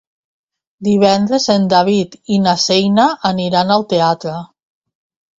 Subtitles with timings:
[0.85, 4.33] Divendres en David i na Xènia aniran al teatre.